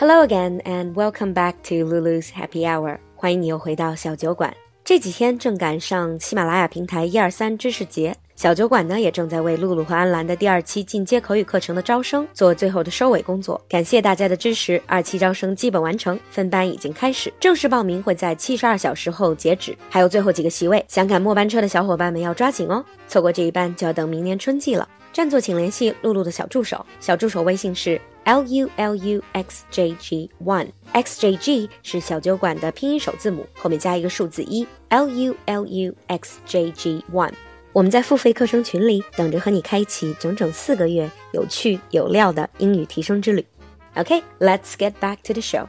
[0.00, 2.96] Hello again and welcome back to Lulu's Happy Hour。
[3.14, 4.50] 欢迎你又回到小酒馆。
[4.82, 13.60] 这几天正赶上喜马拉雅平台一二三知识节，小酒馆呢也正在为露露和安澜的第二期进阶口语课程的招生做最后的收尾工作。
[13.68, 24.88] 感谢大家的支持，二期招生基本完成，分班已经开始，正式报名会在七十二小时后截止，还有最后几个席位，想赶末班车的小伙伴们要抓紧哦，错过这一班就要等明年春季了。
[25.12, 36.38] 占座请联系露露的小助手，小助手微信是 l u l u x j g one，x j g 是小酒馆的拼音首字母，后面加一个数字一，l u l u x
[36.46, 37.32] j g one。
[37.72, 43.44] 我们在付费课程群里等着和你开启整整四个月有趣有料的英语提升之旅。
[43.96, 45.66] OK，let's get back to the show。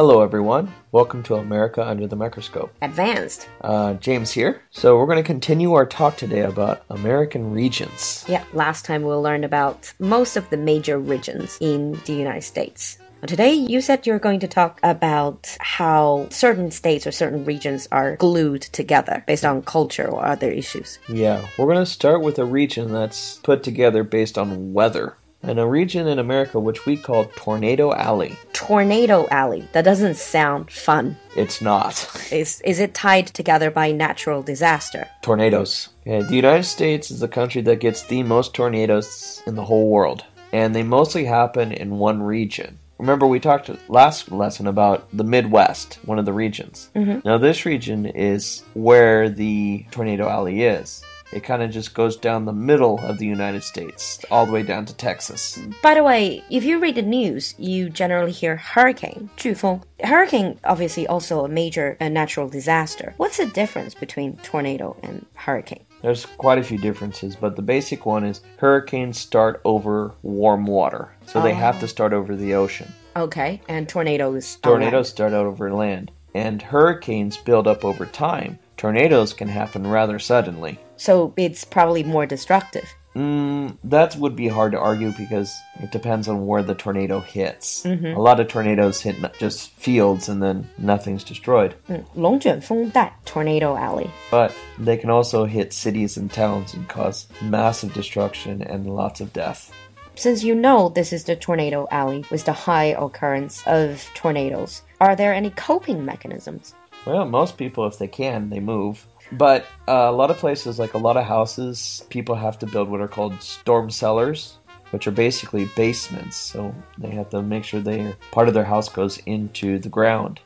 [0.00, 0.72] Hello, everyone.
[0.92, 2.72] Welcome to America Under the Microscope.
[2.80, 3.50] Advanced.
[3.60, 4.62] Uh, James here.
[4.70, 8.24] So, we're going to continue our talk today about American regions.
[8.26, 12.96] Yeah, last time we learned about most of the major regions in the United States.
[13.26, 18.16] Today, you said you're going to talk about how certain states or certain regions are
[18.16, 20.98] glued together based on culture or other issues.
[21.10, 25.18] Yeah, we're going to start with a region that's put together based on weather.
[25.42, 28.36] And a region in America which we call Tornado Alley.
[28.52, 29.66] Tornado Alley.
[29.72, 31.16] That doesn't sound fun.
[31.34, 32.08] It's not.
[32.30, 35.08] Is is it tied together by natural disaster?
[35.22, 35.88] Tornadoes.
[36.04, 39.88] Yeah, the United States is the country that gets the most tornadoes in the whole
[39.88, 40.24] world.
[40.52, 42.78] And they mostly happen in one region.
[42.98, 46.90] Remember, we talked last lesson about the Midwest, one of the regions.
[46.94, 47.26] Mm-hmm.
[47.26, 51.02] Now, this region is where the tornado alley is.
[51.32, 54.62] It kind of just goes down the middle of the United States, all the way
[54.62, 55.58] down to Texas.
[55.82, 59.82] By the way, if you read the news, you generally hear hurricane, 飓风.
[60.02, 63.14] Hurricane, obviously, also a major uh, natural disaster.
[63.16, 65.84] What's the difference between tornado and hurricane?
[66.02, 71.14] There's quite a few differences, but the basic one is hurricanes start over warm water.
[71.26, 72.90] So they have to start over the ocean.
[73.14, 74.58] Okay, and tornadoes.
[74.64, 74.82] on land.
[74.82, 78.58] Tornadoes start out over land, and hurricanes build up over time.
[78.76, 82.85] Tornadoes can happen rather suddenly So it's probably more destructive.
[83.15, 87.85] Mm, that would be hard to argue because it depends on where the tornado hits.
[87.85, 91.75] A lot of tornadoes hit n- just fields and then nothing's destroyed.
[92.15, 94.09] 龙卷风带 tornado alley.
[94.29, 99.31] But they can also hit cities and towns and cause massive destruction and lots of
[99.31, 99.71] death.
[100.15, 105.15] Since you know this is the tornado alley with the high occurrence of tornadoes, are
[105.15, 106.73] there any coping mechanisms?
[107.05, 109.05] Well, most people, if they can, they move.
[109.32, 112.88] But uh, a lot of places, like a lot of houses, people have to build
[112.88, 114.58] what are called storm cellars,
[114.90, 116.36] which are basically basements.
[116.36, 120.40] So they have to make sure they part of their house goes into the ground,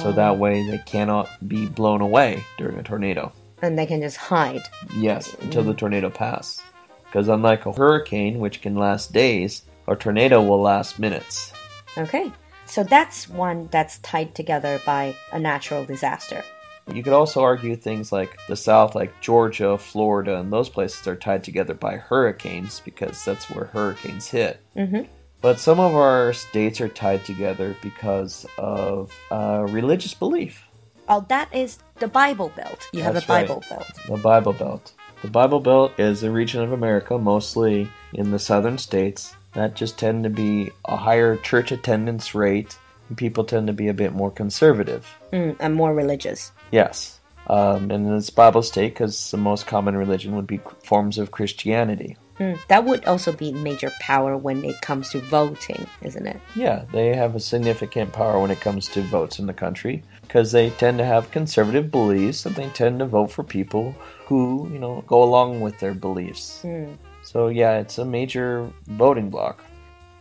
[0.00, 3.32] so that way they cannot be blown away during a tornado.
[3.62, 4.62] And they can just hide.
[4.96, 6.62] Yes, until the tornado passes.
[7.04, 11.52] Because unlike a hurricane, which can last days, a tornado will last minutes.
[11.96, 12.32] Okay.
[12.66, 16.42] So that's one that's tied together by a natural disaster.
[16.92, 21.16] You could also argue things like the South, like Georgia, Florida, and those places are
[21.16, 24.60] tied together by hurricanes because that's where hurricanes hit.
[24.76, 25.02] Mm-hmm.
[25.40, 30.66] But some of our states are tied together because of uh, religious belief.
[31.08, 32.88] Oh, that is the Bible Belt.
[32.92, 33.78] You have That's a Bible right.
[33.78, 33.90] Belt.
[34.08, 34.92] The Bible Belt.
[35.22, 39.98] The Bible Belt is a region of America, mostly in the southern states, that just
[39.98, 42.78] tend to be a higher church attendance rate,
[43.14, 45.06] people tend to be a bit more conservative.
[45.32, 46.52] Mm, and more religious.
[46.72, 47.20] Yes.
[47.48, 52.16] Um, and it's Bible state because the most common religion would be forms of Christianity.
[52.38, 56.38] Mm, that would also be major power when it comes to voting, isn't it?
[56.54, 60.52] Yeah, they have a significant power when it comes to votes in the country because
[60.52, 63.94] they tend to have conservative beliefs and they tend to vote for people
[64.26, 66.60] who, you know, go along with their beliefs.
[66.62, 66.96] Mm.
[67.22, 69.64] So, yeah, it's a major voting bloc.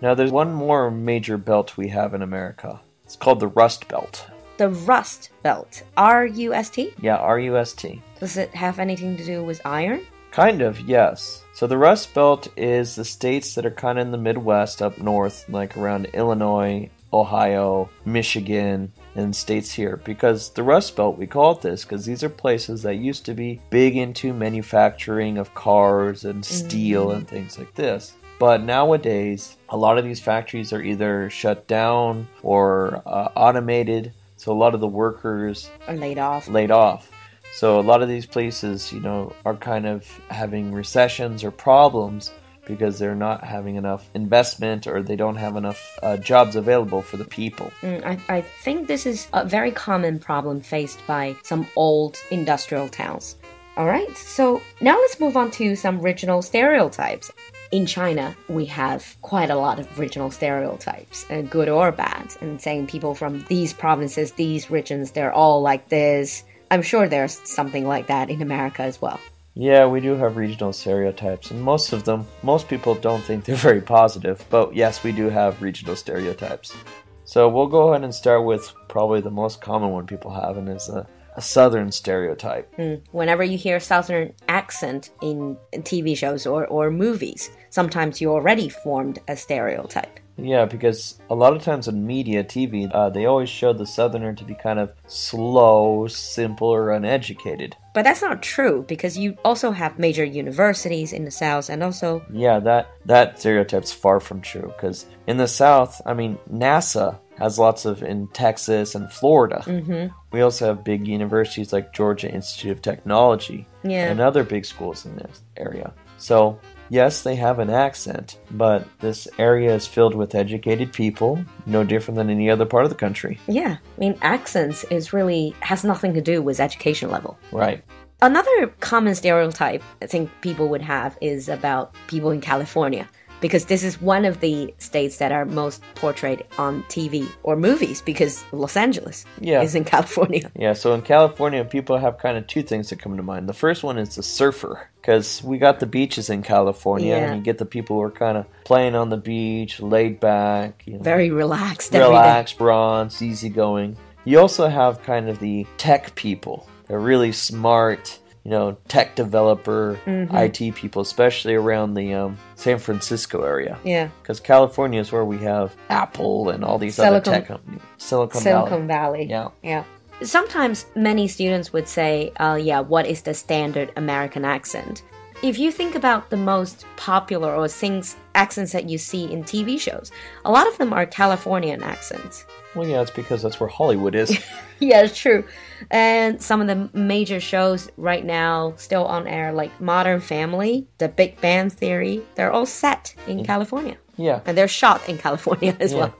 [0.00, 2.80] Now, there's one more major belt we have in America.
[3.04, 4.26] It's called the Rust Belt.
[4.58, 5.82] The Rust Belt.
[5.96, 6.92] R U S T?
[7.00, 8.02] Yeah, R U S T.
[8.20, 10.04] Does it have anything to do with iron?
[10.30, 11.42] Kind of, yes.
[11.54, 14.98] So the Rust Belt is the states that are kind of in the Midwest up
[14.98, 19.96] north, like around Illinois, Ohio, Michigan, and states here.
[20.04, 23.34] Because the Rust Belt, we call it this because these are places that used to
[23.34, 27.30] be big into manufacturing of cars and steel and mm.
[27.30, 28.14] things like this.
[28.38, 34.12] But nowadays, a lot of these factories are either shut down or uh, automated.
[34.36, 36.48] So a lot of the workers are laid off?
[36.48, 37.10] laid off.
[37.54, 42.32] So a lot of these places, you know, are kind of having recessions or problems
[42.66, 47.16] because they're not having enough investment or they don't have enough uh, jobs available for
[47.16, 47.70] the people.
[47.80, 52.88] Mm, I, I think this is a very common problem faced by some old industrial
[52.88, 53.36] towns.
[53.78, 57.30] Alright, so now let's move on to some regional stereotypes.
[57.70, 62.60] In China, we have quite a lot of regional stereotypes, uh, good or bad, and
[62.60, 66.44] saying people from these provinces, these regions, they're all like this.
[66.70, 69.20] I'm sure there's something like that in America as well.
[69.54, 73.56] Yeah, we do have regional stereotypes, and most of them, most people don't think they're
[73.56, 76.76] very positive, but yes, we do have regional stereotypes.
[77.24, 80.68] So we'll go ahead and start with probably the most common one people have, and
[80.68, 82.72] is a, a southern stereotype.
[83.12, 89.18] Whenever you hear Southern accent in TV shows or, or movies, sometimes you already formed
[89.28, 90.18] a stereotype.
[90.38, 94.34] Yeah, because a lot of times in media, TV, uh, they always show the southerner
[94.34, 97.74] to be kind of slow, simple, or uneducated.
[97.94, 102.22] But that's not true because you also have major universities in the South and also
[102.30, 104.72] Yeah, that that stereotype's far from true.
[104.76, 109.62] Because in the South, I mean, NASA has lots of in Texas and Florida.
[109.66, 110.14] Mm-hmm.
[110.32, 114.10] We also have big universities like Georgia Institute of Technology Yeah.
[114.10, 115.92] and other big schools in this area.
[116.18, 121.84] So yes, they have an accent, but this area is filled with educated people, no
[121.84, 123.38] different than any other part of the country.
[123.46, 127.38] Yeah, I mean, accents is really has nothing to do with education level.
[127.52, 127.82] Right.
[128.22, 133.06] Another common stereotype I think people would have is about people in California
[133.40, 138.02] because this is one of the states that are most portrayed on TV or movies
[138.02, 139.62] because Los Angeles Yeah.
[139.62, 140.50] is in California.
[140.58, 143.48] Yeah, so in California, people have kind of two things that come to mind.
[143.48, 147.26] The first one is the surfer, because we got the beaches in California, Yeah.
[147.26, 150.82] and you get the people who are kind of playing on the beach, laid back,
[150.86, 153.96] you know, Very relaxed relaxed, bronzed, easygoing.
[154.24, 156.66] You also have kind of the tech people.
[156.88, 160.36] They're really smart, you know, tech developer, Mm-hmm.
[160.36, 163.76] IT people, especially around the um, San Francisco area.
[163.82, 167.80] Yeah, Because California is where we have Apple and all these other Silicon- tech companies.
[167.98, 168.68] Silicon, Valley.
[168.68, 169.24] Silicon Valley.
[169.24, 169.48] Yeah.
[169.64, 169.82] Yeah.
[170.22, 175.02] Sometimes many students would say, uh, yeah, what is the standard American accent?
[175.42, 179.78] If you think about the most popular or things accents that you see in TV
[179.78, 180.10] shows,
[180.44, 182.46] a lot of them are Californian accents.
[182.74, 184.30] Well, yeah, it's because that's where Hollywood is.
[184.80, 185.44] yeah, it's true.
[185.90, 191.08] And some of the major shows right now still on air, like Modern Family, The
[191.08, 193.44] Big Bang Theory, they're all set in mm.
[193.44, 193.96] California.
[194.16, 194.40] yeah.
[194.46, 195.98] And they're shot in California as Yeah.
[195.98, 196.14] well.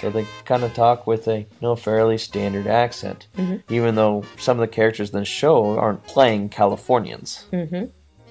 [0.00, 3.56] So they kind of talk with a you know, fairly standard accent, mm-hmm.
[3.72, 7.46] even though some of the characters in the show aren't playing Californians.
[7.52, 7.84] Mm-hmm.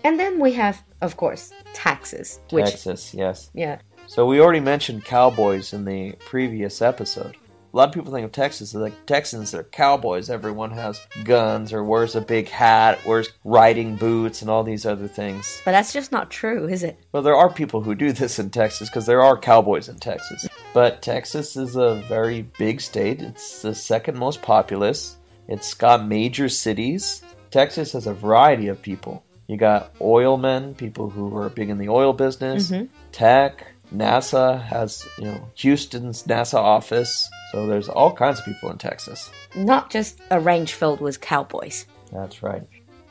[0.06, 3.50] And then we have, of course, taxes, which, Texas, yes.
[3.56, 7.36] yeah, So we already mentioned cowboys in the previous episode.
[7.74, 10.30] A lot of people think of Texas as like Texans, they're cowboys.
[10.30, 15.08] Everyone has guns or wears a big hat, wears riding boots, and all these other
[15.08, 15.60] things.
[15.66, 17.00] but that's just not true, is it?
[17.12, 20.48] Well, there are people who do this in Texas because there are cowboys in Texas.
[20.72, 23.24] But Texas is a very big state.
[23.24, 25.18] It's the second most populous.
[25.48, 27.24] It's got major cities.
[27.50, 29.25] Texas has a variety of people.
[29.48, 32.72] You got oil men, people who are big in the oil business,
[33.12, 37.30] tech, NASA has, you know, Houston's NASA office.
[37.52, 39.30] So there's all kinds of people in Texas.
[39.56, 41.86] Not just a range filled with cowboys.
[42.12, 42.64] That's right.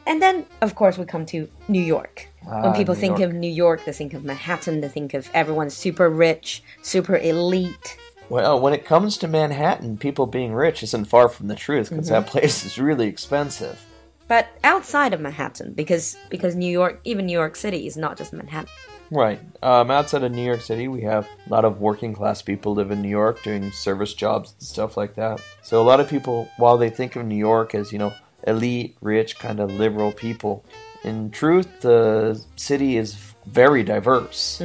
[0.07, 2.29] And then, of course, we come to New York.
[2.43, 3.31] when Ah, people New think York.
[3.31, 7.97] of New York, they think of Manhattan, they think of everyone super rich, super elite.
[8.29, 12.09] Well, when it comes to Manhattan, people being rich isn't far from the truth because
[12.09, 13.81] that place is really expensive.
[14.27, 18.33] But outside of Manhattan, because because New York, even New York City, is not just
[18.33, 18.71] Manhattan.
[19.11, 19.39] Right.
[19.63, 22.91] Um, outside of New York City, we have a lot of working class people live
[22.91, 25.41] in New York doing service jobs and stuff like that.
[25.63, 28.15] So a lot of people, while they think of New York as, you know,
[28.47, 30.65] elite, rich, kind of liberal people,
[31.05, 33.15] in truth, the city is
[33.47, 34.63] very diverse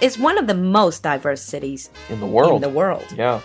[0.00, 2.62] It's one of the most diverse cities in the world.
[2.62, 3.04] in the world.
[3.16, 3.40] Yeah.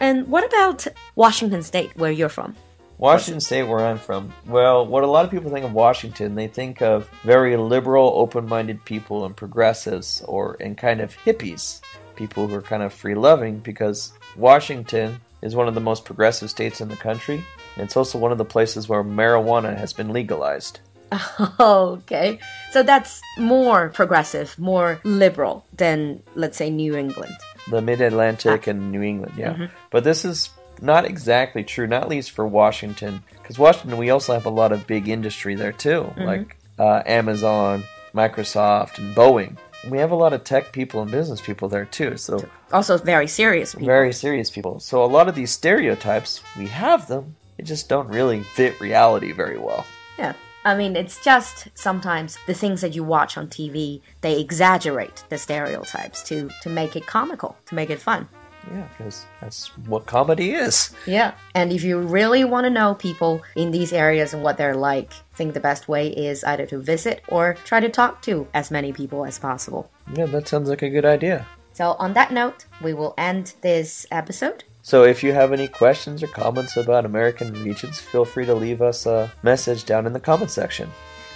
[0.00, 2.54] And what about Washington State, where you're from?
[3.02, 4.32] Washington State, where I'm from.
[4.46, 8.84] Well, what a lot of people think of Washington, they think of very liberal, open-minded
[8.84, 11.80] people and progressives, or and kind of hippies,
[12.14, 16.80] people who are kind of free-loving, because Washington is one of the most progressive states
[16.80, 17.42] in the country.
[17.74, 20.78] And it's also one of the places where marijuana has been legalized.
[21.58, 22.38] okay.
[22.70, 27.36] So that's more progressive, more liberal than, let's say, New England.
[27.68, 28.70] The Mid-Atlantic ah.
[28.70, 29.54] and New England, yeah.
[29.54, 29.64] Mm-hmm.
[29.90, 30.50] But this is
[30.82, 34.86] not exactly true, not least for Washington, because Washington we also have a lot of
[34.86, 37.84] big industry there too, like uh, Amazon,
[38.14, 39.56] Microsoft, and Boeing.
[39.88, 43.26] We have a lot of tech people and business people there too, so Also, very
[43.26, 43.86] serious people.
[43.86, 44.80] very serious people.
[44.80, 49.32] So a lot of these stereotypes, we have them, they just don't really fit reality
[49.32, 49.86] very well.
[50.18, 50.34] Yeah.
[50.64, 55.36] I mean, it's just sometimes the things that you watch on TV, they exaggerate the
[55.38, 58.28] stereotypes to, to make it comical, to make it fun.
[58.70, 60.94] Yeah, because that's what comedy is.
[61.06, 61.34] Yeah.
[61.54, 65.12] And if you really want to know people in these areas and what they're like,
[65.12, 68.70] I think the best way is either to visit or try to talk to as
[68.70, 69.90] many people as possible.
[70.14, 71.46] Yeah, that sounds like a good idea.
[71.72, 74.64] So, on that note, we will end this episode.
[74.82, 78.82] So, if you have any questions or comments about American regions, feel free to leave
[78.82, 80.90] us a message down in the comment section.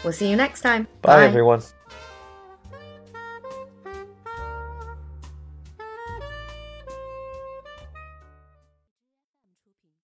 [0.04, 0.88] We'll see you next time.
[1.00, 1.25] Bye.
[1.25, 1.62] everyone.